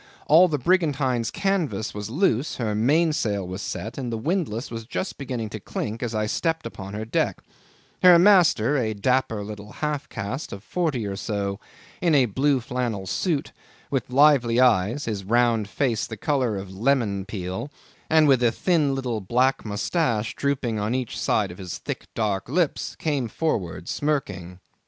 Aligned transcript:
All 0.25 0.47
the 0.47 0.57
brigantine's 0.57 1.29
canvas 1.29 1.93
was 1.93 2.09
loose, 2.09 2.55
her 2.55 2.73
mainsail 2.73 3.47
was 3.47 3.61
set, 3.61 3.99
and 3.99 4.11
the 4.11 4.17
windlass 4.17 4.71
was 4.71 4.83
just 4.87 5.19
beginning 5.19 5.49
to 5.49 5.59
clink 5.59 6.01
as 6.01 6.15
I 6.15 6.25
stepped 6.25 6.65
upon 6.65 6.95
her 6.95 7.05
deck: 7.05 7.43
her 8.01 8.17
master, 8.17 8.77
a 8.77 8.95
dapper 8.95 9.43
little 9.43 9.73
half 9.73 10.09
caste 10.09 10.51
of 10.51 10.63
forty 10.63 11.05
or 11.05 11.15
so, 11.15 11.59
in 12.01 12.15
a 12.15 12.25
blue 12.25 12.59
flannel 12.61 13.05
suit, 13.05 13.51
with 13.91 14.09
lively 14.09 14.59
eyes, 14.59 15.05
his 15.05 15.23
round 15.23 15.69
face 15.69 16.07
the 16.07 16.17
colour 16.17 16.57
of 16.57 16.73
lemon 16.75 17.23
peel, 17.23 17.69
and 18.09 18.27
with 18.27 18.41
a 18.41 18.51
thin 18.51 18.95
little 18.95 19.21
black 19.21 19.63
moustache 19.63 20.33
drooping 20.35 20.79
on 20.79 20.95
each 20.95 21.19
side 21.19 21.51
of 21.51 21.59
his 21.59 21.77
thick, 21.77 22.07
dark 22.15 22.49
lips, 22.49 22.95
came 22.95 23.27
forward 23.27 23.87
smirking. 23.87 24.59